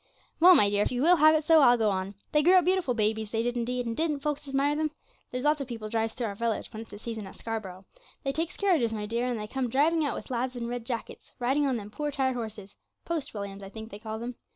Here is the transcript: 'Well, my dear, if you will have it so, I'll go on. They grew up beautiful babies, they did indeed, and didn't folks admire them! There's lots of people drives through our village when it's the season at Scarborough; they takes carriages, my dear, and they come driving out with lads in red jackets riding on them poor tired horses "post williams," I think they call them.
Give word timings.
'Well, 0.39 0.55
my 0.55 0.67
dear, 0.67 0.81
if 0.81 0.91
you 0.91 1.03
will 1.03 1.17
have 1.17 1.35
it 1.35 1.43
so, 1.43 1.61
I'll 1.61 1.77
go 1.77 1.91
on. 1.91 2.15
They 2.31 2.41
grew 2.41 2.55
up 2.55 2.65
beautiful 2.65 2.95
babies, 2.95 3.29
they 3.29 3.43
did 3.43 3.55
indeed, 3.55 3.85
and 3.85 3.95
didn't 3.95 4.21
folks 4.21 4.47
admire 4.47 4.75
them! 4.75 4.89
There's 5.29 5.43
lots 5.43 5.61
of 5.61 5.67
people 5.67 5.89
drives 5.89 6.13
through 6.13 6.25
our 6.25 6.33
village 6.33 6.73
when 6.73 6.81
it's 6.81 6.89
the 6.89 6.97
season 6.97 7.27
at 7.27 7.35
Scarborough; 7.35 7.85
they 8.23 8.31
takes 8.31 8.57
carriages, 8.57 8.91
my 8.91 9.05
dear, 9.05 9.27
and 9.27 9.39
they 9.39 9.45
come 9.45 9.69
driving 9.69 10.03
out 10.03 10.15
with 10.15 10.31
lads 10.31 10.55
in 10.55 10.65
red 10.65 10.87
jackets 10.87 11.35
riding 11.37 11.67
on 11.67 11.77
them 11.77 11.91
poor 11.91 12.09
tired 12.09 12.35
horses 12.35 12.77
"post 13.05 13.35
williams," 13.35 13.61
I 13.61 13.69
think 13.69 13.91
they 13.91 13.99
call 13.99 14.17
them. 14.17 14.37